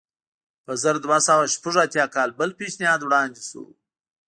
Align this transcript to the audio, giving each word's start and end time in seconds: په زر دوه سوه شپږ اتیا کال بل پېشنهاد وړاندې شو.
په 0.65 0.71
زر 0.81 0.95
دوه 1.05 1.17
سوه 1.27 1.43
شپږ 1.53 1.75
اتیا 1.85 2.05
کال 2.15 2.29
بل 2.39 2.49
پېشنهاد 2.59 3.01
وړاندې 3.03 3.41
شو. 3.49 3.63